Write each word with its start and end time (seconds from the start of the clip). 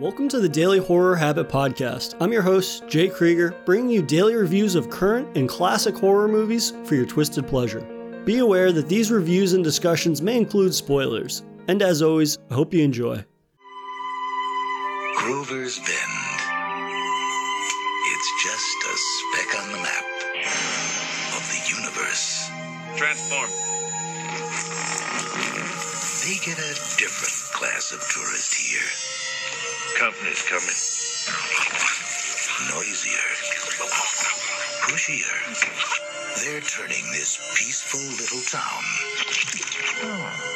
Welcome 0.00 0.30
to 0.30 0.40
the 0.40 0.48
Daily 0.48 0.78
Horror 0.78 1.14
Habit 1.14 1.50
Podcast. 1.50 2.14
I'm 2.22 2.32
your 2.32 2.40
host, 2.40 2.88
Jay 2.88 3.06
Krieger, 3.06 3.54
bringing 3.66 3.90
you 3.90 4.00
daily 4.00 4.34
reviews 4.34 4.74
of 4.74 4.88
current 4.88 5.36
and 5.36 5.46
classic 5.46 5.94
horror 5.94 6.26
movies 6.26 6.72
for 6.84 6.94
your 6.94 7.04
twisted 7.04 7.46
pleasure. 7.46 7.82
Be 8.24 8.38
aware 8.38 8.72
that 8.72 8.88
these 8.88 9.10
reviews 9.10 9.52
and 9.52 9.62
discussions 9.62 10.22
may 10.22 10.38
include 10.38 10.72
spoilers. 10.72 11.42
And 11.68 11.82
as 11.82 12.00
always, 12.00 12.38
I 12.50 12.54
hope 12.54 12.72
you 12.72 12.82
enjoy. 12.82 13.22
Grover's 15.18 15.78
Bend. 15.80 16.40
It's 18.06 18.30
just 18.42 18.76
a 18.88 18.96
speck 18.96 19.62
on 19.62 19.72
the 19.72 19.78
map 19.82 20.04
of 21.36 21.44
the 21.44 21.60
universe. 21.76 22.48
Transform. 22.96 23.50
They 26.24 26.38
get 26.42 26.56
a 26.58 26.72
different 26.96 27.36
class 27.52 27.92
of 27.92 28.00
tourist 28.08 28.54
here. 28.54 28.80
Company's 29.98 30.42
coming. 30.42 30.80
Noisier. 32.70 33.30
Pushier. 34.82 35.38
They're 36.44 36.60
turning 36.60 37.04
this 37.12 37.38
peaceful 37.54 38.00
little 38.00 38.42
town 38.48 38.82
into 39.52 40.49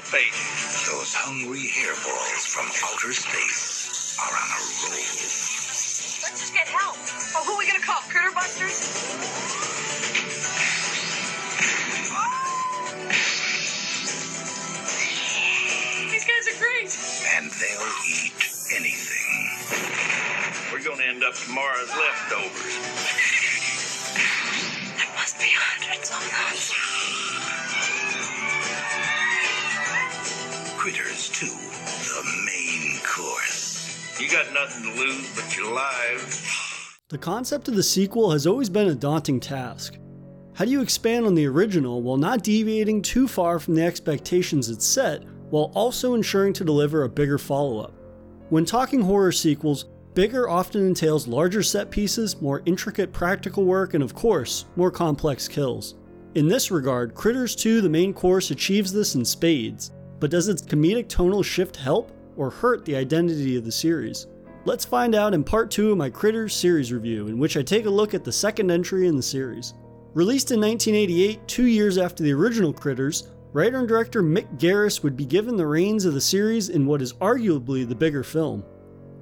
the 0.00 0.16
elevation. 0.16 0.92
Those 0.92 1.14
hungry 1.14 1.68
hairballs 1.68 2.46
from 2.48 2.66
outer 2.88 3.12
space 3.12 4.16
are 4.18 4.32
on 4.32 4.48
a 4.50 4.60
roll. 4.80 4.96
Let's 6.22 6.40
just 6.40 6.54
get 6.54 6.68
help. 6.68 6.96
Oh, 7.36 7.44
who 7.44 7.52
are 7.52 7.58
we 7.58 7.66
gonna 7.66 7.84
call? 7.84 8.00
Critter 8.08 8.32
Busters? 8.34 8.80
Oh! 12.12 12.96
These 16.10 16.24
guys 16.24 16.44
are 16.48 16.58
great. 16.58 16.90
And 17.36 17.50
they'll 17.50 17.92
eat 18.08 18.32
anything. 18.76 19.30
We're 20.72 20.84
gonna 20.84 21.04
end 21.04 21.24
up 21.24 21.34
tomorrow's 21.34 21.90
leftovers. 21.90 22.74
There 24.96 25.12
must 25.14 25.38
be 25.38 25.50
hundreds 25.50 26.10
of 26.10 26.20
them. 26.20 26.89
Critters 30.80 31.28
2, 31.38 31.44
the 31.44 32.24
main 32.46 33.00
course. 33.04 34.18
You 34.18 34.30
got 34.30 34.50
nothing 34.54 34.84
to 34.84 34.98
lose 34.98 35.30
but 35.36 35.54
your 35.54 35.74
lives. 35.74 36.96
The 37.10 37.18
concept 37.18 37.68
of 37.68 37.76
the 37.76 37.82
sequel 37.82 38.30
has 38.30 38.46
always 38.46 38.70
been 38.70 38.88
a 38.88 38.94
daunting 38.94 39.40
task. 39.40 39.98
How 40.54 40.64
do 40.64 40.70
you 40.70 40.80
expand 40.80 41.26
on 41.26 41.34
the 41.34 41.46
original 41.46 42.00
while 42.00 42.16
not 42.16 42.42
deviating 42.42 43.02
too 43.02 43.28
far 43.28 43.58
from 43.58 43.74
the 43.74 43.84
expectations 43.84 44.70
it 44.70 44.80
set, 44.80 45.22
while 45.50 45.70
also 45.74 46.14
ensuring 46.14 46.54
to 46.54 46.64
deliver 46.64 47.02
a 47.02 47.10
bigger 47.10 47.36
follow 47.36 47.80
up? 47.80 47.92
When 48.48 48.64
talking 48.64 49.02
horror 49.02 49.32
sequels, 49.32 49.84
bigger 50.14 50.48
often 50.48 50.86
entails 50.86 51.28
larger 51.28 51.62
set 51.62 51.90
pieces, 51.90 52.40
more 52.40 52.62
intricate 52.64 53.12
practical 53.12 53.66
work, 53.66 53.92
and 53.92 54.02
of 54.02 54.14
course, 54.14 54.64
more 54.76 54.90
complex 54.90 55.46
kills. 55.46 55.96
In 56.36 56.48
this 56.48 56.70
regard, 56.70 57.14
Critters 57.14 57.54
2 57.54 57.82
The 57.82 57.90
Main 57.90 58.14
Course 58.14 58.50
achieves 58.50 58.94
this 58.94 59.14
in 59.14 59.26
spades, 59.26 59.90
but 60.20 60.30
does 60.30 60.48
its 60.48 60.62
comedic 60.62 61.08
tonal 61.08 61.42
shift 61.42 61.76
help 61.76 62.12
or 62.36 62.50
hurt 62.50 62.84
the 62.84 62.94
identity 62.94 63.56
of 63.56 63.64
the 63.64 63.72
series? 63.72 64.26
Let's 64.66 64.84
find 64.84 65.14
out 65.14 65.32
in 65.32 65.42
part 65.42 65.70
2 65.70 65.92
of 65.92 65.98
my 65.98 66.10
Critters 66.10 66.54
series 66.54 66.92
review, 66.92 67.28
in 67.28 67.38
which 67.38 67.56
I 67.56 67.62
take 67.62 67.86
a 67.86 67.90
look 67.90 68.12
at 68.12 68.24
the 68.24 68.32
second 68.32 68.70
entry 68.70 69.06
in 69.06 69.16
the 69.16 69.22
series. 69.22 69.72
Released 70.12 70.50
in 70.50 70.60
1988, 70.60 71.48
two 71.48 71.64
years 71.64 71.96
after 71.96 72.22
the 72.22 72.32
original 72.32 72.72
Critters, 72.72 73.28
writer 73.52 73.78
and 73.78 73.88
director 73.88 74.22
Mick 74.22 74.58
Garris 74.58 75.02
would 75.02 75.16
be 75.16 75.24
given 75.24 75.56
the 75.56 75.66
reins 75.66 76.04
of 76.04 76.12
the 76.12 76.20
series 76.20 76.68
in 76.68 76.84
what 76.84 77.00
is 77.00 77.14
arguably 77.14 77.88
the 77.88 77.94
bigger 77.94 78.22
film. 78.22 78.62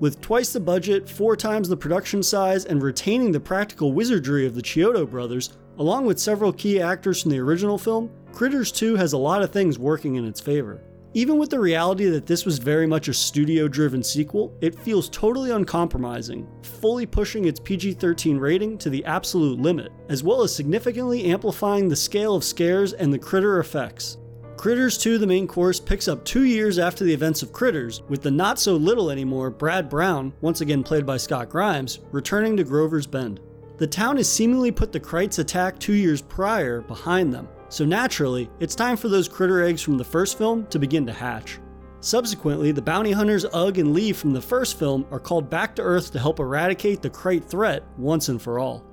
With 0.00 0.20
twice 0.20 0.52
the 0.52 0.60
budget, 0.60 1.08
four 1.08 1.36
times 1.36 1.68
the 1.68 1.76
production 1.76 2.22
size, 2.22 2.64
and 2.64 2.82
retaining 2.82 3.30
the 3.30 3.40
practical 3.40 3.92
wizardry 3.92 4.44
of 4.44 4.54
the 4.54 4.62
Chiodo 4.62 5.08
brothers, 5.08 5.56
along 5.78 6.06
with 6.06 6.18
several 6.18 6.52
key 6.52 6.80
actors 6.80 7.22
from 7.22 7.30
the 7.30 7.38
original 7.38 7.78
film, 7.78 8.10
Critters 8.32 8.72
2 8.72 8.96
has 8.96 9.12
a 9.12 9.18
lot 9.18 9.42
of 9.42 9.50
things 9.50 9.78
working 9.78 10.16
in 10.16 10.24
its 10.24 10.40
favor. 10.40 10.80
Even 11.14 11.38
with 11.38 11.48
the 11.48 11.58
reality 11.58 12.04
that 12.06 12.26
this 12.26 12.44
was 12.44 12.58
very 12.58 12.86
much 12.86 13.08
a 13.08 13.14
studio 13.14 13.66
driven 13.66 14.02
sequel, 14.02 14.54
it 14.60 14.78
feels 14.78 15.08
totally 15.08 15.50
uncompromising, 15.50 16.46
fully 16.62 17.06
pushing 17.06 17.46
its 17.46 17.58
PG 17.58 17.94
13 17.94 18.36
rating 18.36 18.76
to 18.76 18.90
the 18.90 19.02
absolute 19.06 19.58
limit, 19.58 19.90
as 20.10 20.22
well 20.22 20.42
as 20.42 20.54
significantly 20.54 21.24
amplifying 21.24 21.88
the 21.88 21.96
scale 21.96 22.36
of 22.36 22.44
scares 22.44 22.92
and 22.92 23.10
the 23.10 23.18
critter 23.18 23.58
effects. 23.58 24.18
Critters 24.58 24.98
2 24.98 25.16
The 25.16 25.26
Main 25.26 25.46
Course 25.46 25.80
picks 25.80 26.08
up 26.08 26.24
two 26.24 26.42
years 26.42 26.78
after 26.78 27.04
the 27.04 27.14
events 27.14 27.42
of 27.42 27.52
Critters, 27.52 28.02
with 28.08 28.20
the 28.20 28.30
not 28.30 28.58
so 28.58 28.76
little 28.76 29.10
anymore 29.10 29.50
Brad 29.50 29.88
Brown, 29.88 30.34
once 30.42 30.60
again 30.60 30.82
played 30.82 31.06
by 31.06 31.16
Scott 31.16 31.48
Grimes, 31.48 32.00
returning 32.10 32.56
to 32.58 32.64
Grover's 32.64 33.06
Bend. 33.06 33.40
The 33.78 33.86
town 33.86 34.16
has 34.16 34.28
seemingly 34.28 34.72
put 34.72 34.90
the 34.90 34.98
Krites 34.98 35.38
attack 35.38 35.78
two 35.78 35.92
years 35.92 36.20
prior 36.20 36.80
behind 36.80 37.32
them, 37.32 37.48
so 37.68 37.84
naturally, 37.84 38.50
it's 38.58 38.74
time 38.74 38.96
for 38.96 39.08
those 39.08 39.28
critter 39.28 39.62
eggs 39.62 39.82
from 39.82 39.96
the 39.96 40.04
first 40.04 40.36
film 40.36 40.66
to 40.66 40.80
begin 40.80 41.06
to 41.06 41.12
hatch. 41.12 41.60
Subsequently, 42.00 42.72
the 42.72 42.82
bounty 42.82 43.12
hunters 43.12 43.46
Ugg 43.52 43.78
and 43.78 43.92
Lee 43.94 44.12
from 44.12 44.32
the 44.32 44.42
first 44.42 44.80
film 44.80 45.06
are 45.12 45.20
called 45.20 45.48
back 45.48 45.76
to 45.76 45.82
Earth 45.82 46.10
to 46.10 46.18
help 46.18 46.40
eradicate 46.40 47.02
the 47.02 47.10
Krite 47.10 47.44
threat 47.44 47.84
once 47.96 48.28
and 48.28 48.42
for 48.42 48.58
all. 48.58 48.84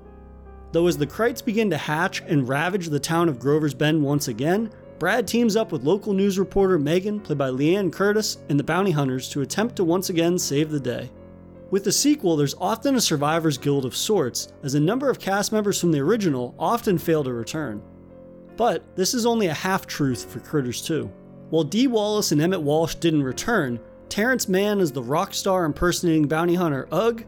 Though 0.70 0.86
as 0.86 0.96
the 0.96 1.06
Krites 1.06 1.44
begin 1.44 1.68
to 1.70 1.76
hatch 1.76 2.20
and 2.20 2.48
ravage 2.48 2.88
the 2.88 3.00
town 3.00 3.28
of 3.28 3.40
Grover's 3.40 3.74
Bend 3.74 4.00
once 4.00 4.28
again, 4.28 4.70
Brad 5.00 5.26
teams 5.26 5.56
up 5.56 5.72
with 5.72 5.82
local 5.82 6.12
news 6.12 6.38
reporter 6.38 6.78
Megan, 6.78 7.18
played 7.18 7.38
by 7.38 7.48
Liane 7.48 7.90
Curtis, 7.90 8.38
and 8.48 8.58
the 8.58 8.64
bounty 8.64 8.92
hunters 8.92 9.28
to 9.30 9.40
attempt 9.40 9.74
to 9.76 9.84
once 9.84 10.10
again 10.10 10.38
save 10.38 10.70
the 10.70 10.78
day. 10.78 11.10
With 11.70 11.82
the 11.82 11.92
sequel, 11.92 12.36
there's 12.36 12.54
often 12.60 12.94
a 12.94 13.00
survivor's 13.00 13.58
guild 13.58 13.84
of 13.84 13.96
sorts, 13.96 14.52
as 14.62 14.74
a 14.74 14.80
number 14.80 15.10
of 15.10 15.18
cast 15.18 15.52
members 15.52 15.80
from 15.80 15.90
the 15.90 16.00
original 16.00 16.54
often 16.58 16.96
fail 16.96 17.24
to 17.24 17.32
return. 17.32 17.82
But 18.56 18.84
this 18.94 19.14
is 19.14 19.26
only 19.26 19.48
a 19.48 19.54
half 19.54 19.86
truth 19.86 20.30
for 20.32 20.38
Critters 20.38 20.80
2. 20.82 21.10
While 21.50 21.64
Dee 21.64 21.88
Wallace 21.88 22.32
and 22.32 22.40
Emmet 22.40 22.62
Walsh 22.62 22.94
didn't 22.96 23.24
return, 23.24 23.80
Terrence 24.08 24.48
Mann 24.48 24.80
as 24.80 24.92
the 24.92 25.02
rock 25.02 25.34
star 25.34 25.64
impersonating 25.64 26.28
bounty 26.28 26.54
hunter 26.54 26.88
Ugg, 26.92 27.24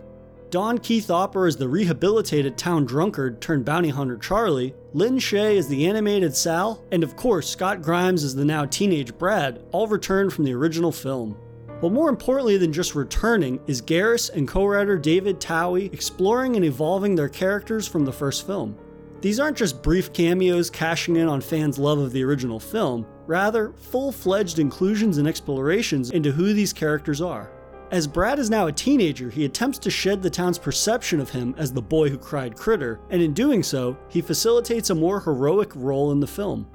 Don 0.51 0.79
Keith 0.79 1.11
Opper 1.11 1.47
as 1.47 1.57
the 1.57 1.69
rehabilitated 1.69 2.57
town 2.57 2.87
drunkard 2.87 3.41
turned 3.41 3.65
bounty 3.65 3.91
hunter 3.91 4.17
Charlie, 4.17 4.75
Lin 4.95 5.17
Shaye 5.17 5.59
as 5.59 5.69
the 5.69 5.87
animated 5.87 6.35
Sal, 6.35 6.83
and 6.91 7.03
of 7.03 7.17
course 7.17 7.51
Scott 7.51 7.83
Grimes 7.83 8.25
as 8.25 8.35
the 8.35 8.45
now 8.45 8.65
teenage 8.65 9.19
Brad 9.19 9.61
all 9.73 9.87
returned 9.87 10.33
from 10.33 10.45
the 10.45 10.55
original 10.55 10.93
film. 10.93 11.37
But 11.81 11.93
more 11.93 12.09
importantly 12.09 12.57
than 12.57 12.73
just 12.73 12.95
returning 12.95 13.61
is 13.67 13.81
Garris 13.81 14.31
and 14.31 14.49
co-writer 14.49 14.99
David 14.99 15.41
Twohy 15.41 15.93
exploring 15.93 16.57
and 16.57 16.65
evolving 16.65 17.15
their 17.15 17.29
characters 17.29 17.87
from 17.87 18.05
the 18.05 18.13
first 18.13 18.47
film. 18.47 18.77
These 19.21 19.41
aren't 19.41 19.57
just 19.57 19.83
brief 19.83 20.13
cameos 20.13 20.71
cashing 20.71 21.17
in 21.17 21.29
on 21.29 21.41
fans' 21.41 21.79
love 21.79 21.99
of 21.99 22.13
the 22.13 22.25
original 22.25 22.61
film, 22.61 23.07
rather, 23.27 23.73
full 23.77 24.13
fledged 24.13 24.59
inclusions 24.59 25.19
and 25.19 25.29
explorations 25.29 26.11
into 26.11 26.33
who 26.33 26.53
these 26.53 26.73
characters 26.73 27.21
are. 27.21 27.51
As 27.91 28.07
Brad 28.07 28.39
is 28.39 28.51
now 28.51 28.67
a 28.67 28.73
teenager, 28.73 29.31
he 29.31 29.45
attempts 29.45 29.79
to 29.79 29.91
shed 29.91 30.23
the 30.23 30.31
town's 30.31 30.59
perception 30.59 31.21
of 31.21 31.31
him 31.31 31.55
as 31.57 31.73
the 31.73 31.83
boy 31.83 32.11
who 32.11 32.19
cried 32.19 32.55
critter, 32.55 33.01
and 33.11 33.23
in 33.23 33.33
doing 33.33 33.63
so, 33.63 33.97
he 34.09 34.21
facilitates 34.21 34.91
a 34.91 34.95
more 34.95 35.21
heroic 35.21 35.75
role 35.75 36.13
in 36.13 36.21
the 36.21 36.27
film, 36.27 36.69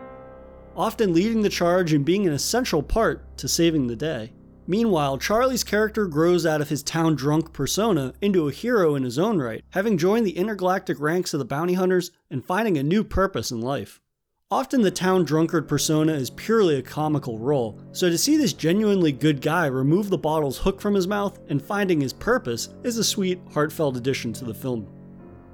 often 0.76 1.14
leading 1.14 1.42
the 1.42 1.50
charge 1.50 1.94
and 1.94 2.04
being 2.04 2.26
an 2.26 2.34
essential 2.34 2.82
part 2.82 3.38
to 3.38 3.48
saving 3.48 3.88
the 3.88 3.96
day. 3.96 4.34
Meanwhile, 4.66 5.18
Charlie's 5.18 5.64
character 5.64 6.08
grows 6.08 6.46
out 6.46 6.62
of 6.62 6.70
his 6.70 6.84
town 6.84 7.16
drunk 7.16 7.52
persona 7.52 8.14
into 8.22 8.48
a 8.48 8.52
hero 8.52 8.96
in 8.96 9.04
his 9.04 9.20
own 9.20 9.40
right, 9.40 9.64
having 9.72 9.98
joined 9.98 10.26
the 10.26 10.38
intergalactic 10.38 11.00
ranks 11.00 11.34
of 11.34 11.40
the 11.40 11.46
bounty 11.46 11.74
hunters 11.74 12.12
and 12.30 12.46
finding 12.46 12.78
a 12.78 12.84
new 12.84 13.04
purpose 13.04 13.52
in 13.52 13.60
life. 13.60 14.00
Often 14.50 14.84
the 14.84 14.92
town 14.92 15.26
drunkard 15.26 15.68
persona 15.68 16.14
is 16.14 16.30
purely 16.30 16.76
a 16.76 16.84
comical 16.84 17.40
role, 17.40 17.80
so 17.92 18.10
to 18.10 18.18
see 18.18 18.38
this 18.38 18.54
genuinely 18.54 19.12
good 19.12 19.42
guy 19.42 19.66
remove 19.66 20.10
the 20.10 20.18
bottle's 20.18 20.60
hook 20.60 20.80
from 20.80 20.94
his 20.94 21.08
mouth 21.08 21.40
and 21.50 21.62
finding 21.62 22.00
his 22.00 22.14
purpose 22.14 22.70
is 22.84 22.98
a 22.98 23.04
sweet, 23.04 23.42
heartfelt 23.52 23.98
addition 23.98 24.32
to 24.34 24.46
the 24.46 24.54
film. 24.54 24.88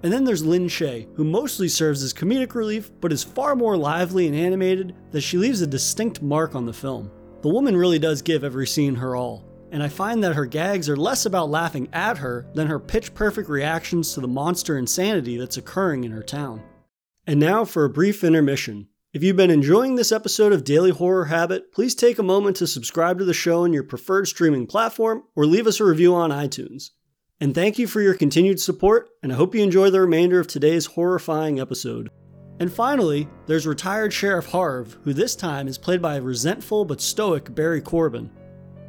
And 0.03 0.13
then 0.13 0.23
there's 0.23 0.45
Lin 0.45 0.67
Shaye, 0.67 1.07
who 1.15 1.23
mostly 1.23 1.67
serves 1.67 2.03
as 2.03 2.13
comedic 2.13 2.55
relief, 2.55 2.91
but 3.01 3.11
is 3.11 3.23
far 3.23 3.55
more 3.55 3.77
lively 3.77 4.27
and 4.27 4.35
animated 4.35 4.95
that 5.11 5.21
she 5.21 5.37
leaves 5.37 5.61
a 5.61 5.67
distinct 5.67 6.21
mark 6.21 6.53
on 6.53 6.65
the 6.65 6.73
film. 6.73 7.09
The 7.41 7.49
woman 7.49 7.77
really 7.77 7.99
does 7.99 8.21
give 8.21 8.43
every 8.43 8.67
scene 8.67 8.95
her 8.95 9.15
all, 9.15 9.45
and 9.71 9.81
I 9.81 9.87
find 9.87 10.21
that 10.23 10.35
her 10.35 10.45
gags 10.45 10.89
are 10.89 10.97
less 10.97 11.25
about 11.25 11.49
laughing 11.49 11.87
at 11.93 12.17
her 12.17 12.45
than 12.53 12.67
her 12.67 12.79
pitch 12.79 13.13
perfect 13.13 13.47
reactions 13.47 14.13
to 14.13 14.19
the 14.19 14.27
monster 14.27 14.77
insanity 14.77 15.37
that's 15.37 15.55
occurring 15.55 16.03
in 16.03 16.11
her 16.11 16.23
town. 16.23 16.61
And 17.25 17.39
now 17.39 17.63
for 17.63 17.85
a 17.85 17.89
brief 17.89 18.25
intermission. 18.25 18.89
If 19.13 19.23
you've 19.23 19.37
been 19.37 19.49
enjoying 19.49 19.95
this 19.95 20.11
episode 20.11 20.51
of 20.51 20.65
Daily 20.65 20.91
Horror 20.91 21.25
Habit, 21.25 21.71
please 21.71 21.95
take 21.95 22.19
a 22.19 22.23
moment 22.23 22.57
to 22.57 22.67
subscribe 22.67 23.17
to 23.19 23.25
the 23.25 23.33
show 23.33 23.63
on 23.63 23.71
your 23.71 23.83
preferred 23.83 24.27
streaming 24.27 24.67
platform 24.67 25.23
or 25.35 25.45
leave 25.45 25.65
us 25.65 25.79
a 25.79 25.85
review 25.85 26.13
on 26.13 26.31
iTunes. 26.31 26.89
And 27.39 27.55
thank 27.55 27.79
you 27.79 27.87
for 27.87 28.01
your 28.01 28.15
continued 28.15 28.59
support, 28.59 29.09
and 29.23 29.31
I 29.31 29.35
hope 29.35 29.55
you 29.55 29.63
enjoy 29.63 29.89
the 29.91 30.01
remainder 30.01 30.41
of 30.41 30.47
today's 30.47 30.87
horrifying 30.87 31.57
episode. 31.57 32.09
And 32.59 32.71
finally, 32.71 33.27
there's 33.45 33.65
retired 33.65 34.11
Sheriff 34.11 34.47
Harv, 34.47 34.97
who 35.03 35.13
this 35.13 35.35
time 35.35 35.67
is 35.67 35.77
played 35.77 36.01
by 36.01 36.17
a 36.17 36.21
resentful 36.21 36.83
but 36.83 36.99
stoic 36.99 37.55
Barry 37.55 37.81
Corbin. 37.81 38.29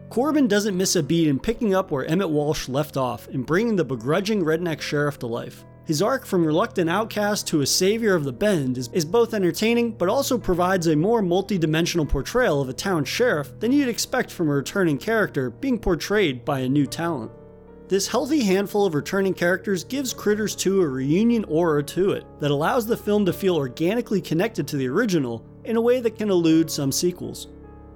Corbin 0.08 0.48
doesn't 0.48 0.76
miss 0.76 0.96
a 0.96 1.02
beat 1.04 1.28
in 1.28 1.38
picking 1.38 1.72
up 1.72 1.92
where 1.92 2.04
Emmet 2.04 2.30
Walsh 2.30 2.68
left 2.68 2.96
off 2.96 3.28
and 3.28 3.46
bringing 3.46 3.76
the 3.76 3.84
begrudging 3.84 4.42
redneck 4.42 4.80
sheriff 4.80 5.20
to 5.20 5.28
life. 5.28 5.64
His 5.84 6.02
arc 6.02 6.26
from 6.26 6.44
reluctant 6.44 6.90
outcast 6.90 7.46
to 7.48 7.62
a 7.62 7.66
savior 7.66 8.14
of 8.14 8.24
the 8.24 8.32
bend 8.32 8.76
is, 8.76 8.88
is 8.92 9.04
both 9.04 9.34
entertaining, 9.34 9.92
but 9.92 10.08
also 10.08 10.36
provides 10.36 10.88
a 10.88 10.96
more 10.96 11.22
multi-dimensional 11.22 12.06
portrayal 12.06 12.60
of 12.60 12.68
a 12.68 12.72
town 12.72 13.04
sheriff 13.04 13.58
than 13.60 13.72
you'd 13.72 13.88
expect 13.88 14.30
from 14.30 14.48
a 14.48 14.52
returning 14.52 14.98
character 14.98 15.50
being 15.50 15.78
portrayed 15.78 16.44
by 16.44 16.60
a 16.60 16.68
new 16.68 16.86
talent. 16.86 17.30
This 17.90 18.06
healthy 18.06 18.44
handful 18.44 18.86
of 18.86 18.94
returning 18.94 19.34
characters 19.34 19.82
gives 19.82 20.14
Critters 20.14 20.54
2 20.54 20.80
a 20.80 20.86
reunion 20.86 21.42
aura 21.46 21.82
to 21.82 22.12
it 22.12 22.24
that 22.38 22.52
allows 22.52 22.86
the 22.86 22.96
film 22.96 23.26
to 23.26 23.32
feel 23.32 23.56
organically 23.56 24.20
connected 24.20 24.68
to 24.68 24.76
the 24.76 24.86
original 24.86 25.44
in 25.64 25.74
a 25.74 25.80
way 25.80 25.98
that 25.98 26.16
can 26.16 26.30
elude 26.30 26.70
some 26.70 26.92
sequels. 26.92 27.48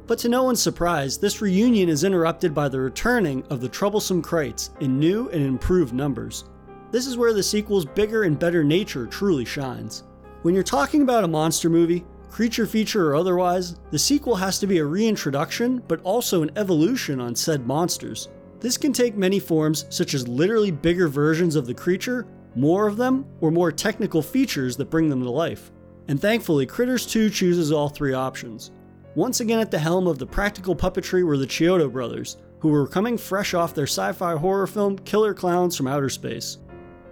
But 0.08 0.18
to 0.18 0.28
no 0.28 0.42
one's 0.42 0.60
surprise, 0.60 1.16
this 1.16 1.40
reunion 1.40 1.88
is 1.88 2.02
interrupted 2.02 2.52
by 2.52 2.68
the 2.68 2.80
returning 2.80 3.44
of 3.50 3.60
the 3.60 3.68
troublesome 3.68 4.20
Krites 4.20 4.70
in 4.80 4.98
new 4.98 5.28
and 5.28 5.40
improved 5.46 5.94
numbers. 5.94 6.42
This 6.90 7.06
is 7.06 7.16
where 7.16 7.32
the 7.32 7.40
sequel's 7.40 7.84
bigger 7.84 8.24
and 8.24 8.36
better 8.36 8.64
nature 8.64 9.06
truly 9.06 9.44
shines. 9.44 10.02
When 10.42 10.54
you're 10.54 10.64
talking 10.64 11.02
about 11.02 11.22
a 11.22 11.28
monster 11.28 11.70
movie, 11.70 12.04
creature 12.32 12.66
feature 12.66 13.10
or 13.10 13.14
otherwise, 13.14 13.76
the 13.92 13.98
sequel 14.00 14.34
has 14.34 14.58
to 14.58 14.66
be 14.66 14.78
a 14.78 14.84
reintroduction, 14.84 15.84
but 15.86 16.02
also 16.02 16.42
an 16.42 16.50
evolution 16.56 17.20
on 17.20 17.36
said 17.36 17.64
monsters. 17.64 18.26
This 18.64 18.78
can 18.78 18.94
take 18.94 19.14
many 19.14 19.40
forms, 19.40 19.84
such 19.90 20.14
as 20.14 20.26
literally 20.26 20.70
bigger 20.70 21.06
versions 21.06 21.54
of 21.54 21.66
the 21.66 21.74
creature, 21.74 22.26
more 22.54 22.88
of 22.88 22.96
them, 22.96 23.26
or 23.42 23.50
more 23.50 23.70
technical 23.70 24.22
features 24.22 24.74
that 24.78 24.88
bring 24.88 25.10
them 25.10 25.22
to 25.22 25.30
life. 25.30 25.70
And 26.08 26.18
thankfully, 26.18 26.64
Critters 26.64 27.04
2 27.04 27.28
chooses 27.28 27.70
all 27.70 27.90
three 27.90 28.14
options. 28.14 28.70
Once 29.16 29.40
again 29.40 29.58
at 29.60 29.70
the 29.70 29.78
helm 29.78 30.06
of 30.06 30.18
the 30.18 30.24
practical 30.24 30.74
puppetry 30.74 31.26
were 31.26 31.36
the 31.36 31.46
Chiodo 31.46 31.92
brothers, 31.92 32.38
who 32.60 32.70
were 32.70 32.86
coming 32.86 33.18
fresh 33.18 33.52
off 33.52 33.74
their 33.74 33.86
sci 33.86 34.12
fi 34.12 34.34
horror 34.34 34.66
film 34.66 34.98
Killer 35.00 35.34
Clowns 35.34 35.76
from 35.76 35.86
Outer 35.86 36.08
Space. 36.08 36.56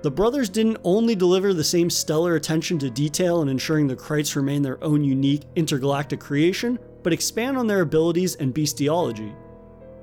The 0.01 0.11
brothers 0.11 0.49
didn't 0.49 0.79
only 0.85 1.15
deliver 1.15 1.53
the 1.53 1.63
same 1.63 1.91
stellar 1.91 2.35
attention 2.37 2.79
to 2.79 2.89
detail 2.89 3.43
in 3.43 3.51
ensuring 3.51 3.89
the 3.89 3.95
Krites 3.95 4.37
remain 4.37 4.63
their 4.63 4.83
own 4.83 5.05
unique 5.05 5.43
intergalactic 5.55 6.19
creation, 6.19 6.79
but 7.03 7.13
expand 7.13 7.59
on 7.59 7.67
their 7.67 7.83
abilities 7.83 8.37
and 8.37 8.55
bestiology. 8.55 9.35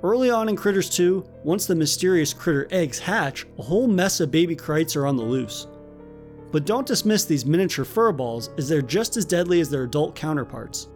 Early 0.01 0.29
on 0.29 0.47
in 0.47 0.55
Critters 0.55 0.89
2, 0.89 1.25
once 1.43 1.65
the 1.65 1.75
mysterious 1.75 2.33
critter 2.33 2.67
eggs 2.71 2.99
hatch, 2.99 3.45
a 3.57 3.61
whole 3.61 3.87
mess 3.87 4.19
of 4.19 4.31
baby 4.31 4.55
Krites 4.55 4.95
are 4.95 5.05
on 5.05 5.17
the 5.17 5.23
loose. 5.23 5.67
But 6.51 6.65
don't 6.65 6.87
dismiss 6.87 7.25
these 7.25 7.45
miniature 7.45 7.85
furballs, 7.85 8.49
as 8.57 8.69
they're 8.69 8.81
just 8.81 9.17
as 9.17 9.25
deadly 9.25 9.59
as 9.59 9.69
their 9.69 9.83
adult 9.83 10.15
counterparts. 10.15 10.87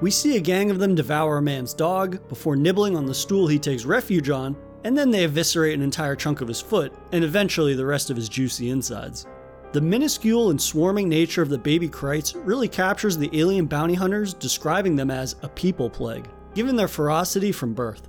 We 0.00 0.10
see 0.10 0.36
a 0.36 0.40
gang 0.40 0.70
of 0.70 0.78
them 0.78 0.94
devour 0.94 1.38
a 1.38 1.42
man's 1.42 1.74
dog 1.74 2.26
before 2.28 2.54
nibbling 2.54 2.96
on 2.96 3.06
the 3.06 3.14
stool 3.14 3.48
he 3.48 3.58
takes 3.58 3.84
refuge 3.84 4.30
on 4.30 4.56
and 4.84 4.96
then 4.96 5.10
they 5.10 5.24
eviscerate 5.24 5.74
an 5.74 5.82
entire 5.82 6.14
chunk 6.14 6.40
of 6.40 6.48
his 6.48 6.60
foot, 6.60 6.92
and 7.12 7.24
eventually 7.24 7.74
the 7.74 7.84
rest 7.84 8.10
of 8.10 8.16
his 8.16 8.28
juicy 8.28 8.70
insides. 8.70 9.26
The 9.72 9.80
minuscule 9.80 10.50
and 10.50 10.60
swarming 10.60 11.08
nature 11.08 11.42
of 11.42 11.48
the 11.48 11.58
baby 11.58 11.88
Krites 11.88 12.34
really 12.46 12.68
captures 12.68 13.18
the 13.18 13.30
alien 13.38 13.66
bounty 13.66 13.94
hunters, 13.94 14.32
describing 14.34 14.96
them 14.96 15.10
as 15.10 15.36
a 15.42 15.48
people 15.48 15.90
plague, 15.90 16.28
given 16.54 16.76
their 16.76 16.88
ferocity 16.88 17.52
from 17.52 17.74
birth. 17.74 18.08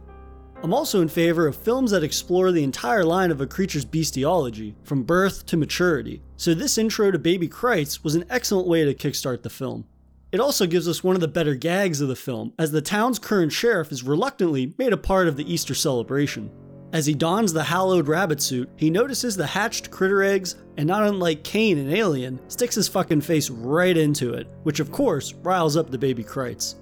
I'm 0.61 0.73
also 0.73 1.01
in 1.01 1.07
favor 1.07 1.47
of 1.47 1.55
films 1.55 1.91
that 1.91 2.03
explore 2.03 2.51
the 2.51 2.65
entire 2.65 3.05
line 3.05 3.31
of 3.31 3.39
a 3.39 3.47
creature's 3.47 3.85
bestiology, 3.85 4.75
from 4.83 5.03
birth 5.03 5.45
to 5.45 5.57
maturity, 5.57 6.21
so 6.35 6.53
this 6.53 6.77
intro 6.77 7.11
to 7.11 7.17
Baby 7.17 7.47
Krites 7.47 8.03
was 8.03 8.15
an 8.15 8.25
excellent 8.29 8.67
way 8.67 8.83
to 8.83 8.93
kickstart 8.93 9.41
the 9.41 9.49
film. 9.49 9.85
It 10.33 10.41
also 10.41 10.67
gives 10.67 10.87
us 10.87 11.01
one 11.01 11.15
of 11.15 11.21
the 11.21 11.29
better 11.29 11.55
gags 11.55 12.01
of 12.01 12.09
the 12.09 12.15
film, 12.15 12.53
as 12.59 12.71
the 12.71 12.81
town's 12.81 13.19
current 13.19 13.53
sheriff 13.53 13.89
is 13.89 14.03
reluctantly 14.03 14.73
made 14.77 14.91
a 14.91 14.97
part 14.97 15.29
of 15.29 15.37
the 15.37 15.51
Easter 15.51 15.73
celebration. 15.73 16.51
As 16.91 17.05
he 17.05 17.13
dons 17.13 17.53
the 17.53 17.63
hallowed 17.63 18.09
rabbit 18.09 18.41
suit, 18.41 18.69
he 18.75 18.89
notices 18.89 19.37
the 19.37 19.47
hatched 19.47 19.89
critter 19.89 20.23
eggs, 20.23 20.57
and 20.75 20.87
not 20.87 21.07
unlike 21.07 21.43
Kane 21.43 21.77
in 21.77 21.89
Alien, 21.89 22.37
sticks 22.49 22.75
his 22.75 22.89
fucking 22.89 23.21
face 23.21 23.49
right 23.49 23.95
into 23.95 24.33
it, 24.33 24.47
which 24.63 24.81
of 24.81 24.91
course 24.91 25.33
riles 25.35 25.77
up 25.77 25.89
the 25.89 25.97
baby 25.97 26.23
Krites. 26.23 26.75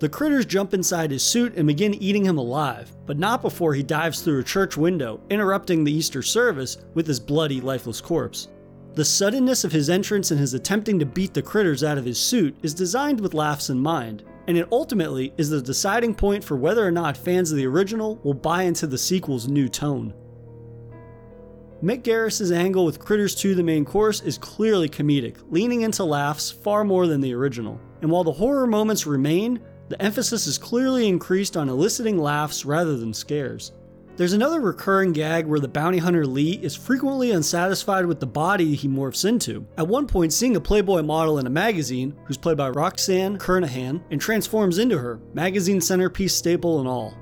The 0.00 0.08
critters 0.08 0.46
jump 0.46 0.74
inside 0.74 1.10
his 1.10 1.24
suit 1.24 1.56
and 1.56 1.66
begin 1.66 1.94
eating 1.94 2.24
him 2.24 2.38
alive, 2.38 2.92
but 3.04 3.18
not 3.18 3.42
before 3.42 3.74
he 3.74 3.82
dives 3.82 4.20
through 4.20 4.38
a 4.38 4.44
church 4.44 4.76
window, 4.76 5.20
interrupting 5.28 5.82
the 5.82 5.92
Easter 5.92 6.22
service 6.22 6.78
with 6.94 7.06
his 7.06 7.18
bloody, 7.18 7.60
lifeless 7.60 8.00
corpse. 8.00 8.48
The 8.94 9.04
suddenness 9.04 9.64
of 9.64 9.72
his 9.72 9.90
entrance 9.90 10.30
and 10.30 10.38
his 10.38 10.54
attempting 10.54 11.00
to 11.00 11.06
beat 11.06 11.34
the 11.34 11.42
critters 11.42 11.82
out 11.82 11.98
of 11.98 12.04
his 12.04 12.18
suit 12.18 12.56
is 12.62 12.74
designed 12.74 13.20
with 13.20 13.34
laughs 13.34 13.70
in 13.70 13.78
mind, 13.78 14.22
and 14.46 14.56
it 14.56 14.68
ultimately 14.70 15.32
is 15.36 15.50
the 15.50 15.60
deciding 15.60 16.14
point 16.14 16.44
for 16.44 16.56
whether 16.56 16.86
or 16.86 16.92
not 16.92 17.16
fans 17.16 17.50
of 17.50 17.56
the 17.56 17.66
original 17.66 18.20
will 18.22 18.34
buy 18.34 18.62
into 18.62 18.86
the 18.86 18.98
sequel's 18.98 19.48
new 19.48 19.68
tone. 19.68 20.14
Mick 21.82 22.02
Garris's 22.02 22.50
angle 22.50 22.84
with 22.84 22.98
Critters 22.98 23.34
2 23.34 23.54
the 23.54 23.62
main 23.62 23.84
course 23.84 24.20
is 24.20 24.38
clearly 24.38 24.88
comedic, 24.88 25.36
leaning 25.50 25.82
into 25.82 26.02
laughs 26.02 26.50
far 26.50 26.82
more 26.84 27.06
than 27.06 27.20
the 27.20 27.34
original. 27.34 27.80
And 28.02 28.10
while 28.10 28.24
the 28.24 28.32
horror 28.32 28.66
moments 28.66 29.06
remain, 29.06 29.60
the 29.88 30.00
emphasis 30.02 30.46
is 30.46 30.58
clearly 30.58 31.08
increased 31.08 31.56
on 31.56 31.68
eliciting 31.68 32.18
laughs 32.18 32.64
rather 32.64 32.96
than 32.96 33.14
scares. 33.14 33.72
There's 34.16 34.32
another 34.32 34.60
recurring 34.60 35.12
gag 35.12 35.46
where 35.46 35.60
the 35.60 35.68
bounty 35.68 35.98
hunter 35.98 36.26
Lee 36.26 36.58
is 36.60 36.74
frequently 36.74 37.30
unsatisfied 37.30 38.04
with 38.04 38.18
the 38.18 38.26
body 38.26 38.74
he 38.74 38.88
morphs 38.88 39.24
into. 39.24 39.64
At 39.76 39.86
one 39.86 40.08
point, 40.08 40.32
seeing 40.32 40.56
a 40.56 40.60
Playboy 40.60 41.02
model 41.02 41.38
in 41.38 41.46
a 41.46 41.50
magazine, 41.50 42.16
who's 42.24 42.36
played 42.36 42.56
by 42.56 42.70
Roxanne 42.70 43.38
Kernohan, 43.38 44.02
and 44.10 44.20
transforms 44.20 44.78
into 44.78 44.98
her, 44.98 45.20
magazine 45.34 45.80
centerpiece 45.80 46.34
staple 46.34 46.80
and 46.80 46.88
all. 46.88 47.16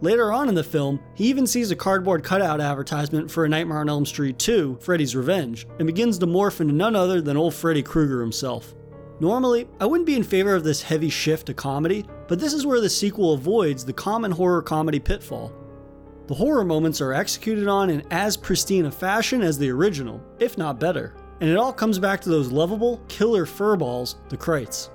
Later 0.00 0.32
on 0.32 0.48
in 0.48 0.56
the 0.56 0.64
film, 0.64 0.98
he 1.14 1.26
even 1.26 1.46
sees 1.46 1.70
a 1.70 1.76
cardboard 1.76 2.24
cutout 2.24 2.60
advertisement 2.60 3.30
for 3.30 3.44
A 3.44 3.48
Nightmare 3.48 3.78
on 3.78 3.88
Elm 3.88 4.04
Street 4.04 4.36
2, 4.40 4.78
Freddy's 4.80 5.14
Revenge, 5.14 5.64
and 5.78 5.86
begins 5.86 6.18
to 6.18 6.26
morph 6.26 6.60
into 6.60 6.74
none 6.74 6.96
other 6.96 7.20
than 7.20 7.36
old 7.36 7.54
Freddy 7.54 7.84
Krueger 7.84 8.20
himself. 8.20 8.74
Normally, 9.22 9.68
I 9.78 9.86
wouldn't 9.86 10.08
be 10.08 10.16
in 10.16 10.24
favor 10.24 10.52
of 10.52 10.64
this 10.64 10.82
heavy 10.82 11.08
shift 11.08 11.46
to 11.46 11.54
comedy, 11.54 12.04
but 12.26 12.40
this 12.40 12.52
is 12.52 12.66
where 12.66 12.80
the 12.80 12.90
sequel 12.90 13.34
avoids 13.34 13.84
the 13.84 13.92
common 13.92 14.32
horror 14.32 14.62
comedy 14.62 14.98
pitfall. 14.98 15.52
The 16.26 16.34
horror 16.34 16.64
moments 16.64 17.00
are 17.00 17.12
executed 17.12 17.68
on 17.68 17.88
in 17.88 18.02
as 18.10 18.36
pristine 18.36 18.86
a 18.86 18.90
fashion 18.90 19.40
as 19.40 19.56
the 19.56 19.70
original, 19.70 20.20
if 20.40 20.58
not 20.58 20.80
better. 20.80 21.14
And 21.40 21.48
it 21.48 21.56
all 21.56 21.72
comes 21.72 22.00
back 22.00 22.20
to 22.22 22.30
those 22.30 22.50
lovable, 22.50 23.00
killer 23.06 23.46
furballs, 23.46 24.16
the 24.28 24.36
Krites. 24.36 24.90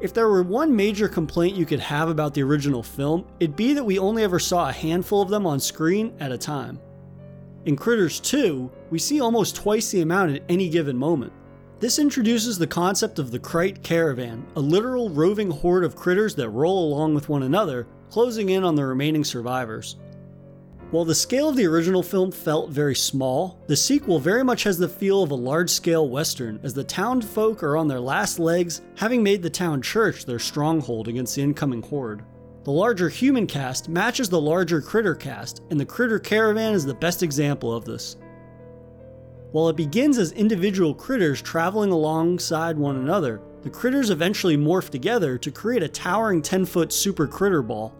If 0.00 0.14
there 0.14 0.28
were 0.28 0.44
one 0.44 0.76
major 0.76 1.08
complaint 1.08 1.56
you 1.56 1.66
could 1.66 1.80
have 1.80 2.08
about 2.08 2.32
the 2.32 2.44
original 2.44 2.84
film, 2.84 3.26
it'd 3.40 3.56
be 3.56 3.72
that 3.72 3.82
we 3.82 3.98
only 3.98 4.22
ever 4.22 4.38
saw 4.38 4.68
a 4.68 4.72
handful 4.72 5.20
of 5.20 5.30
them 5.30 5.48
on 5.48 5.58
screen 5.58 6.14
at 6.20 6.30
a 6.30 6.38
time. 6.38 6.78
In 7.64 7.74
Critters 7.74 8.20
2, 8.20 8.70
we 8.90 9.00
see 9.00 9.20
almost 9.20 9.56
twice 9.56 9.90
the 9.90 10.02
amount 10.02 10.36
at 10.36 10.44
any 10.48 10.68
given 10.68 10.96
moment. 10.96 11.32
This 11.80 11.98
introduces 11.98 12.56
the 12.56 12.68
concept 12.68 13.18
of 13.18 13.30
the 13.30 13.38
Krite 13.38 13.82
Caravan, 13.82 14.46
a 14.54 14.60
literal 14.60 15.10
roving 15.10 15.50
horde 15.50 15.84
of 15.84 15.96
critters 15.96 16.34
that 16.36 16.48
roll 16.50 16.88
along 16.88 17.14
with 17.14 17.28
one 17.28 17.42
another, 17.42 17.86
closing 18.10 18.50
in 18.50 18.62
on 18.62 18.76
the 18.76 18.86
remaining 18.86 19.24
survivors. 19.24 19.96
While 20.92 21.04
the 21.04 21.16
scale 21.16 21.48
of 21.48 21.56
the 21.56 21.66
original 21.66 22.04
film 22.04 22.30
felt 22.30 22.70
very 22.70 22.94
small, 22.94 23.58
the 23.66 23.76
sequel 23.76 24.20
very 24.20 24.44
much 24.44 24.62
has 24.62 24.78
the 24.78 24.88
feel 24.88 25.24
of 25.24 25.32
a 25.32 25.34
large 25.34 25.68
scale 25.68 26.08
western 26.08 26.60
as 26.62 26.74
the 26.74 26.84
town 26.84 27.20
folk 27.20 27.64
are 27.64 27.76
on 27.76 27.88
their 27.88 28.00
last 28.00 28.38
legs, 28.38 28.82
having 28.96 29.20
made 29.20 29.42
the 29.42 29.50
town 29.50 29.82
church 29.82 30.24
their 30.24 30.38
stronghold 30.38 31.08
against 31.08 31.34
the 31.34 31.42
incoming 31.42 31.82
horde. 31.82 32.22
The 32.62 32.70
larger 32.70 33.08
human 33.08 33.48
cast 33.48 33.88
matches 33.88 34.28
the 34.28 34.40
larger 34.40 34.80
critter 34.80 35.16
cast, 35.16 35.62
and 35.70 35.80
the 35.80 35.84
critter 35.84 36.20
caravan 36.20 36.72
is 36.72 36.86
the 36.86 36.94
best 36.94 37.24
example 37.24 37.74
of 37.74 37.84
this. 37.84 38.16
While 39.54 39.68
it 39.68 39.76
begins 39.76 40.18
as 40.18 40.32
individual 40.32 40.92
critters 40.92 41.40
traveling 41.40 41.92
alongside 41.92 42.76
one 42.76 42.96
another, 42.96 43.40
the 43.62 43.70
critters 43.70 44.10
eventually 44.10 44.56
morph 44.56 44.90
together 44.90 45.38
to 45.38 45.50
create 45.52 45.84
a 45.84 45.86
towering 45.86 46.42
10 46.42 46.66
foot 46.66 46.92
super 46.92 47.28
critter 47.28 47.62
ball. 47.62 47.94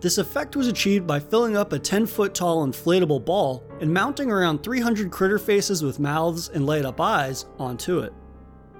This 0.00 0.16
effect 0.16 0.56
was 0.56 0.68
achieved 0.68 1.06
by 1.06 1.20
filling 1.20 1.54
up 1.54 1.74
a 1.74 1.78
10 1.78 2.06
foot 2.06 2.34
tall 2.34 2.66
inflatable 2.66 3.26
ball 3.26 3.62
and 3.82 3.92
mounting 3.92 4.30
around 4.32 4.62
300 4.62 5.10
critter 5.10 5.38
faces 5.38 5.82
with 5.82 6.00
mouths 6.00 6.48
and 6.48 6.64
light 6.64 6.86
up 6.86 6.98
eyes 6.98 7.44
onto 7.58 7.98
it. 7.98 8.14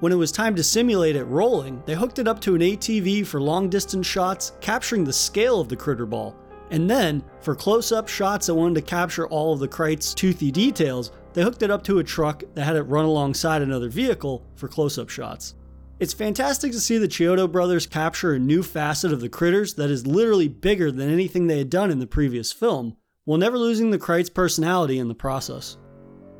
When 0.00 0.10
it 0.10 0.16
was 0.16 0.32
time 0.32 0.56
to 0.56 0.64
simulate 0.64 1.16
it 1.16 1.24
rolling, 1.24 1.82
they 1.84 1.96
hooked 1.96 2.18
it 2.18 2.26
up 2.26 2.40
to 2.40 2.54
an 2.54 2.62
ATV 2.62 3.26
for 3.26 3.42
long 3.42 3.68
distance 3.68 4.06
shots, 4.06 4.54
capturing 4.62 5.04
the 5.04 5.12
scale 5.12 5.60
of 5.60 5.68
the 5.68 5.76
critter 5.76 6.06
ball. 6.06 6.34
And 6.70 6.88
then, 6.88 7.22
for 7.40 7.54
close 7.54 7.92
up 7.92 8.08
shots 8.08 8.46
that 8.46 8.54
wanted 8.54 8.76
to 8.76 8.80
capture 8.80 9.28
all 9.28 9.52
of 9.52 9.60
the 9.60 9.68
Krite's 9.68 10.14
toothy 10.14 10.50
details, 10.50 11.12
they 11.36 11.42
hooked 11.42 11.62
it 11.62 11.70
up 11.70 11.84
to 11.84 11.98
a 11.98 12.04
truck 12.04 12.44
that 12.54 12.64
had 12.64 12.76
it 12.76 12.82
run 12.84 13.04
alongside 13.04 13.60
another 13.60 13.90
vehicle 13.90 14.42
for 14.54 14.68
close 14.68 14.96
up 14.96 15.10
shots. 15.10 15.54
It's 16.00 16.14
fantastic 16.14 16.72
to 16.72 16.80
see 16.80 16.96
the 16.96 17.06
Chiodo 17.06 17.50
brothers 17.52 17.86
capture 17.86 18.32
a 18.32 18.38
new 18.38 18.62
facet 18.62 19.12
of 19.12 19.20
the 19.20 19.28
critters 19.28 19.74
that 19.74 19.90
is 19.90 20.06
literally 20.06 20.48
bigger 20.48 20.90
than 20.90 21.10
anything 21.10 21.46
they 21.46 21.58
had 21.58 21.68
done 21.68 21.90
in 21.90 21.98
the 21.98 22.06
previous 22.06 22.52
film, 22.52 22.96
while 23.26 23.36
never 23.36 23.58
losing 23.58 23.90
the 23.90 23.98
Krites' 23.98 24.32
personality 24.32 24.98
in 24.98 25.08
the 25.08 25.14
process. 25.14 25.76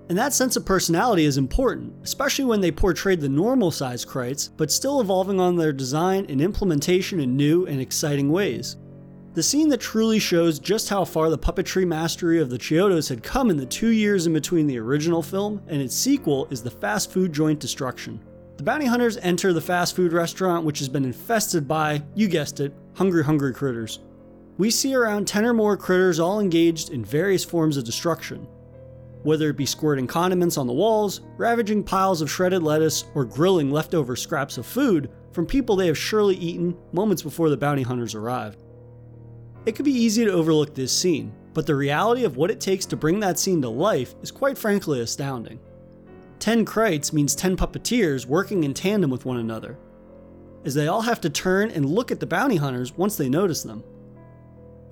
And 0.09 0.17
that 0.17 0.33
sense 0.33 0.57
of 0.57 0.65
personality 0.65 1.27
is 1.27 1.37
important, 1.37 1.93
especially 2.03 2.47
when 2.47 2.63
they 2.63 2.73
portrayed 2.73 3.21
the 3.21 3.29
normal 3.29 3.71
sized 3.71 4.09
Krites, 4.09 4.49
but 4.57 4.73
still 4.73 5.03
evolving 5.03 5.41
on 5.41 5.57
their 5.57 5.75
design 5.75 6.25
and 6.31 6.41
implementation 6.41 7.21
in 7.21 7.37
new 7.37 7.67
and 7.67 7.83
exciting 7.83 8.33
ways. 8.33 8.79
The 9.37 9.43
scene 9.43 9.69
that 9.69 9.83
truly 9.83 10.19
shows 10.19 10.59
just 10.59 10.89
how 10.89 11.05
far 11.05 11.29
the 11.29 11.37
puppetry 11.37 11.87
mastery 11.87 12.41
of 12.41 12.49
the 12.49 12.57
Chiodos 12.57 13.11
had 13.11 13.23
come 13.23 13.51
in 13.51 13.59
the 13.59 13.67
two 13.67 13.91
years 13.91 14.27
in 14.27 14.33
between 14.33 14.67
the 14.67 14.79
original 14.79 15.23
film 15.23 15.61
and 15.67 15.83
its 15.83 15.95
sequel 15.95 16.49
is 16.51 16.63
the 16.63 16.71
fast 16.71 17.13
food 17.13 17.35
joint 17.35 17.61
destruction. 17.61 18.19
The 18.57 18.63
bounty 18.63 18.87
hunters 18.87 19.19
enter 19.19 19.53
the 19.53 19.61
fast 19.61 19.95
food 19.95 20.15
restaurant, 20.15 20.65
which 20.65 20.79
has 20.79 20.89
been 20.89 21.05
infested 21.05 21.69
by, 21.69 22.03
you 22.15 22.29
guessed 22.29 22.61
it, 22.61 22.73
hungry, 22.95 23.23
hungry 23.23 23.53
critters. 23.53 23.99
We 24.57 24.71
see 24.71 24.95
around 24.95 25.29
10 25.29 25.45
or 25.45 25.53
more 25.53 25.77
critters 25.77 26.19
all 26.19 26.41
engaged 26.41 26.89
in 26.89 27.05
various 27.05 27.45
forms 27.45 27.77
of 27.77 27.85
destruction. 27.85 28.49
Whether 29.23 29.51
it 29.51 29.59
be 29.59 29.67
squirting 29.67 30.07
condiments 30.07 30.57
on 30.57 30.67
the 30.67 30.73
walls, 30.73 31.21
ravaging 31.37 31.85
piles 31.85 32.23
of 32.23 32.31
shredded 32.31 32.63
lettuce, 32.63 33.05
or 33.15 33.27
grilling 33.27 33.71
leftover 33.71 34.17
scraps 34.17 34.57
of 34.57 34.65
food 34.65 35.11
from 35.33 35.45
people 35.45 35.77
they 35.77 35.89
have 35.89 35.99
surely 35.99 36.37
eaten 36.37 36.75
moments 36.93 37.21
before 37.21 37.51
the 37.51 37.57
bounty 37.59 37.83
hunters 37.83 38.15
arrived. 38.15 38.63
It 39.67 39.75
could 39.75 39.85
be 39.85 39.91
easy 39.91 40.25
to 40.25 40.33
overlook 40.33 40.75
this 40.75 40.97
scene, 40.97 41.33
but 41.53 41.67
the 41.67 41.75
reality 41.75 42.23
of 42.23 42.37
what 42.37 42.53
it 42.53 42.61
takes 42.61 42.87
to 42.87 42.97
bring 42.97 43.19
that 43.19 43.37
scene 43.37 43.61
to 43.63 43.69
life 43.69 44.15
is 44.23 44.31
quite 44.31 44.57
frankly 44.57 45.01
astounding. 45.01 45.59
10 46.39 46.65
Krites 46.65 47.13
means 47.13 47.35
10 47.35 47.57
puppeteers 47.57 48.27
working 48.27 48.63
in 48.63 48.73
tandem 48.73 49.11
with 49.11 49.25
one 49.25 49.39
another, 49.39 49.77
as 50.65 50.75
they 50.75 50.87
all 50.87 51.01
have 51.01 51.21
to 51.23 51.31
turn 51.31 51.73
and 51.73 51.91
look 51.91 52.13
at 52.13 52.21
the 52.21 52.27
bounty 52.27 52.57
hunters 52.57 52.97
once 52.97 53.17
they 53.17 53.29
notice 53.29 53.65
them. 53.65 53.83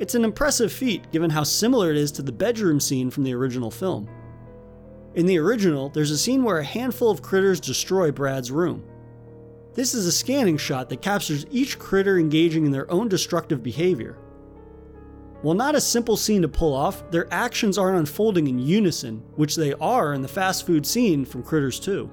It's 0.00 0.16
an 0.16 0.24
impressive 0.24 0.72
feat 0.72 1.08
given 1.12 1.30
how 1.30 1.44
similar 1.44 1.92
it 1.92 1.96
is 1.96 2.10
to 2.12 2.22
the 2.22 2.32
bedroom 2.32 2.80
scene 2.80 3.10
from 3.10 3.22
the 3.22 3.34
original 3.34 3.70
film. 3.70 4.08
In 5.14 5.26
the 5.26 5.38
original, 5.38 5.88
there's 5.90 6.10
a 6.10 6.18
scene 6.18 6.42
where 6.42 6.58
a 6.58 6.64
handful 6.64 7.10
of 7.12 7.22
critters 7.22 7.60
destroy 7.60 8.10
Brad's 8.10 8.50
room. 8.50 8.82
This 9.74 9.94
is 9.94 10.06
a 10.06 10.12
scanning 10.12 10.56
shot 10.56 10.88
that 10.88 11.02
captures 11.02 11.46
each 11.52 11.78
critter 11.78 12.18
engaging 12.18 12.66
in 12.66 12.72
their 12.72 12.90
own 12.90 13.06
destructive 13.06 13.62
behavior. 13.62 14.18
While 15.44 15.54
not 15.54 15.74
a 15.74 15.80
simple 15.82 16.16
scene 16.16 16.40
to 16.40 16.48
pull 16.48 16.72
off, 16.72 17.10
their 17.10 17.30
actions 17.30 17.76
aren't 17.76 17.98
unfolding 17.98 18.46
in 18.46 18.58
unison, 18.58 19.22
which 19.36 19.56
they 19.56 19.74
are 19.74 20.14
in 20.14 20.22
the 20.22 20.26
fast 20.26 20.64
food 20.64 20.86
scene 20.86 21.26
from 21.26 21.42
Critters 21.42 21.78
2. 21.80 22.10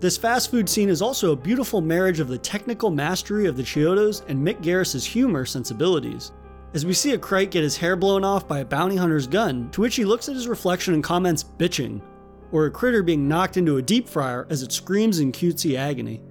This 0.00 0.16
fast 0.16 0.50
food 0.50 0.66
scene 0.66 0.88
is 0.88 1.02
also 1.02 1.32
a 1.32 1.36
beautiful 1.36 1.82
marriage 1.82 2.20
of 2.20 2.28
the 2.28 2.38
technical 2.38 2.90
mastery 2.90 3.44
of 3.44 3.58
the 3.58 3.62
Chiodos 3.62 4.22
and 4.28 4.38
Mick 4.38 4.62
Garris's 4.62 5.04
humor 5.04 5.44
sensibilities. 5.44 6.32
As 6.72 6.86
we 6.86 6.94
see 6.94 7.12
a 7.12 7.18
Krite 7.18 7.50
get 7.50 7.62
his 7.62 7.76
hair 7.76 7.96
blown 7.96 8.24
off 8.24 8.48
by 8.48 8.60
a 8.60 8.64
bounty 8.64 8.96
hunter's 8.96 9.26
gun, 9.26 9.70
to 9.72 9.82
which 9.82 9.96
he 9.96 10.06
looks 10.06 10.30
at 10.30 10.34
his 10.34 10.48
reflection 10.48 10.94
and 10.94 11.04
comments, 11.04 11.44
bitching, 11.44 12.00
or 12.50 12.64
a 12.64 12.70
critter 12.70 13.02
being 13.02 13.28
knocked 13.28 13.58
into 13.58 13.76
a 13.76 13.82
deep 13.82 14.08
fryer 14.08 14.46
as 14.48 14.62
it 14.62 14.72
screams 14.72 15.20
in 15.20 15.32
cutesy 15.32 15.76
agony. 15.76 16.22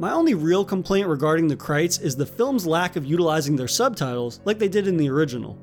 My 0.00 0.12
only 0.12 0.32
real 0.32 0.64
complaint 0.64 1.08
regarding 1.08 1.46
the 1.46 1.56
Krites 1.56 2.00
is 2.00 2.16
the 2.16 2.24
film's 2.24 2.66
lack 2.66 2.96
of 2.96 3.04
utilizing 3.04 3.54
their 3.54 3.68
subtitles 3.68 4.40
like 4.46 4.58
they 4.58 4.66
did 4.66 4.86
in 4.86 4.96
the 4.96 5.10
original. 5.10 5.58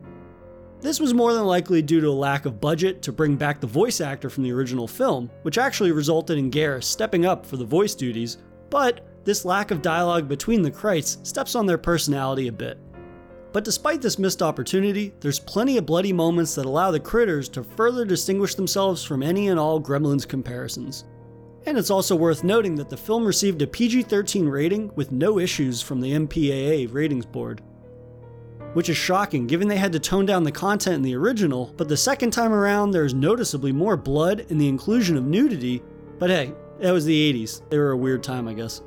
This 0.79 1.00
was 1.00 1.15
more 1.15 1.34
than 1.34 1.46
likely 1.46 1.82
due 1.82 2.01
to 2.01 2.10
a 2.10 2.12
lack 2.12 2.46
of 2.46 2.62
budget 2.62 3.01
to 3.01 3.12
bring 3.12 3.36
back 3.36 3.60
the 3.60 3.65
voice 3.65 4.00
actor 4.00 4.29
from 4.29 4.44
the 4.44 4.51
original 4.51 4.88
film, 4.88 5.32
which 5.41 5.58
actually 5.58 5.91
resulted 5.91 6.38
in 6.38 6.51
Garris 6.51 6.84
stepping 6.84 7.25
up 7.25 7.48
for 7.48 7.58
the 7.58 7.65
voice 7.65 7.96
duties, 7.96 8.38
but 8.70 9.08
this 9.24 9.44
lack 9.44 9.72
of 9.72 9.82
dialogue 9.82 10.27
between 10.27 10.62
the 10.62 10.70
Krites 10.70 11.17
steps 11.25 11.56
on 11.56 11.65
their 11.65 11.79
personality 11.79 12.48
a 12.48 12.51
bit. 12.51 12.77
But 13.53 13.63
despite 13.63 14.03
this 14.03 14.20
missed 14.20 14.44
opportunity, 14.44 15.15
there's 15.20 15.39
plenty 15.39 15.77
of 15.77 15.88
bloody 15.88 16.13
moments 16.13 16.53
that 16.53 16.67
allow 16.67 16.91
the 16.91 17.00
critters 17.00 17.50
to 17.50 17.63
further 17.63 18.06
distinguish 18.06 18.53
themselves 18.53 19.03
from 19.03 19.24
any 19.24 19.48
and 19.48 19.60
all 19.60 19.82
Gremlins 19.82 20.27
comparisons. 20.27 21.06
And 21.68 21.78
it's 21.78 21.92
also 21.92 22.16
worth 22.16 22.46
noting 22.46 22.76
that 22.76 22.90
the 22.90 22.96
film 22.96 23.26
received 23.26 23.62
a 23.62 23.68
PG 23.68 24.04
13 24.04 24.48
rating 24.48 24.90
with 24.96 25.12
no 25.12 25.38
issues 25.38 25.82
from 25.82 26.00
the 26.00 26.14
MPAA 26.14 26.92
ratings 26.94 27.26
board. 27.26 27.62
Which 28.72 28.88
is 28.88 28.96
shocking 28.96 29.48
given 29.48 29.68
they 29.68 29.76
had 29.76 29.92
to 29.92 30.00
tone 30.00 30.26
down 30.26 30.46
the 30.46 30.52
content 30.52 30.96
in 30.96 31.02
the 31.02 31.18
original, 31.18 31.74
but 31.76 31.90
the 31.90 31.98
second 31.98 32.32
time 32.32 32.54
around 32.54 32.92
there's 32.92 33.14
noticeably 33.14 33.74
more 33.74 33.98
blood 33.98 34.46
and 34.50 34.62
the 34.62 34.70
inclusion 34.70 35.18
of 35.18 35.26
nudity. 35.26 35.84
But 36.20 36.30
hey, 36.30 36.54
that 36.80 36.94
was 36.94 37.04
the 37.04 37.34
80s. 37.34 37.62
They 37.70 37.78
were 37.78 37.92
a 37.92 37.98
weird 37.98 38.24
time, 38.24 38.48
I 38.48 38.54
guess. 38.54 38.82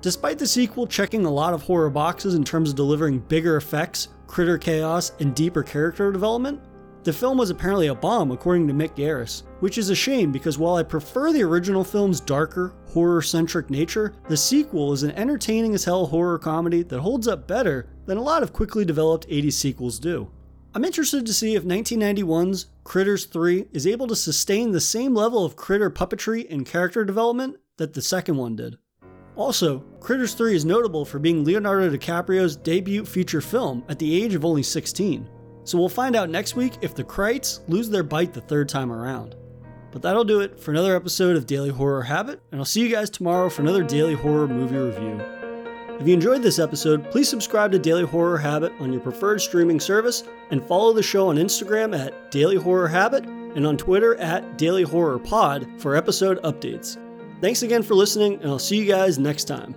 Despite 0.00 0.40
the 0.40 0.48
sequel 0.48 0.88
checking 0.88 1.26
a 1.26 1.30
lot 1.30 1.54
of 1.54 1.62
horror 1.62 1.90
boxes 1.90 2.34
in 2.34 2.42
terms 2.42 2.70
of 2.70 2.76
delivering 2.76 3.20
bigger 3.20 3.56
effects, 3.56 4.08
critter 4.26 4.58
chaos, 4.58 5.12
and 5.20 5.32
deeper 5.32 5.62
character 5.62 6.10
development, 6.10 6.60
the 7.06 7.12
film 7.12 7.38
was 7.38 7.50
apparently 7.50 7.86
a 7.86 7.94
bomb, 7.94 8.32
according 8.32 8.66
to 8.66 8.74
Mick 8.74 8.96
Garris, 8.96 9.44
which 9.60 9.78
is 9.78 9.90
a 9.90 9.94
shame 9.94 10.32
because 10.32 10.58
while 10.58 10.74
I 10.74 10.82
prefer 10.82 11.32
the 11.32 11.44
original 11.44 11.84
film's 11.84 12.18
darker, 12.18 12.74
horror 12.88 13.22
centric 13.22 13.70
nature, 13.70 14.12
the 14.28 14.36
sequel 14.36 14.92
is 14.92 15.04
an 15.04 15.12
entertaining 15.12 15.72
as 15.72 15.84
hell 15.84 16.06
horror 16.06 16.36
comedy 16.36 16.82
that 16.82 16.98
holds 16.98 17.28
up 17.28 17.46
better 17.46 17.88
than 18.06 18.18
a 18.18 18.22
lot 18.22 18.42
of 18.42 18.52
quickly 18.52 18.84
developed 18.84 19.28
80s 19.28 19.52
sequels 19.52 20.00
do. 20.00 20.28
I'm 20.74 20.84
interested 20.84 21.24
to 21.24 21.32
see 21.32 21.54
if 21.54 21.62
1991's 21.62 22.66
Critters 22.82 23.26
3 23.26 23.68
is 23.72 23.86
able 23.86 24.08
to 24.08 24.16
sustain 24.16 24.72
the 24.72 24.80
same 24.80 25.14
level 25.14 25.44
of 25.44 25.54
critter 25.54 25.92
puppetry 25.92 26.44
and 26.50 26.66
character 26.66 27.04
development 27.04 27.56
that 27.76 27.94
the 27.94 28.02
second 28.02 28.36
one 28.36 28.56
did. 28.56 28.78
Also, 29.36 29.84
Critters 30.00 30.34
3 30.34 30.56
is 30.56 30.64
notable 30.64 31.04
for 31.04 31.20
being 31.20 31.44
Leonardo 31.44 31.88
DiCaprio's 31.96 32.56
debut 32.56 33.04
feature 33.04 33.40
film 33.40 33.84
at 33.88 34.00
the 34.00 34.20
age 34.20 34.34
of 34.34 34.44
only 34.44 34.64
16. 34.64 35.28
So 35.66 35.76
we'll 35.76 35.88
find 35.88 36.14
out 36.14 36.30
next 36.30 36.54
week 36.54 36.74
if 36.80 36.94
the 36.94 37.04
Krites 37.04 37.60
lose 37.68 37.90
their 37.90 38.04
bite 38.04 38.32
the 38.32 38.40
third 38.40 38.68
time 38.68 38.92
around. 38.92 39.34
But 39.90 40.00
that'll 40.00 40.24
do 40.24 40.40
it 40.40 40.60
for 40.60 40.70
another 40.70 40.94
episode 40.94 41.36
of 41.36 41.46
Daily 41.46 41.70
Horror 41.70 42.02
Habit, 42.02 42.40
and 42.52 42.60
I'll 42.60 42.64
see 42.64 42.82
you 42.82 42.88
guys 42.88 43.10
tomorrow 43.10 43.50
for 43.50 43.62
another 43.62 43.82
Daily 43.82 44.14
Horror 44.14 44.46
movie 44.46 44.76
review. 44.76 45.20
If 45.98 46.06
you 46.06 46.14
enjoyed 46.14 46.42
this 46.42 46.58
episode, 46.58 47.10
please 47.10 47.28
subscribe 47.28 47.72
to 47.72 47.78
Daily 47.78 48.04
Horror 48.04 48.38
Habit 48.38 48.74
on 48.78 48.92
your 48.92 49.00
preferred 49.00 49.40
streaming 49.40 49.80
service 49.80 50.22
and 50.50 50.62
follow 50.62 50.92
the 50.92 51.02
show 51.02 51.28
on 51.30 51.36
Instagram 51.36 51.98
at 51.98 52.30
Daily 52.30 52.56
Horror 52.56 52.88
Habit 52.88 53.24
and 53.24 53.66
on 53.66 53.76
Twitter 53.76 54.14
at 54.16 54.58
Daily 54.58 54.82
Horror 54.84 55.18
Pod 55.18 55.66
for 55.78 55.96
episode 55.96 56.40
updates. 56.42 56.96
Thanks 57.40 57.62
again 57.62 57.82
for 57.82 57.94
listening, 57.94 58.34
and 58.34 58.46
I'll 58.46 58.58
see 58.58 58.76
you 58.76 58.86
guys 58.86 59.18
next 59.18 59.44
time. 59.44 59.74